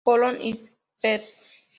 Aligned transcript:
Colón 0.03 0.39
y 0.41 0.59
Servet. 0.97 1.29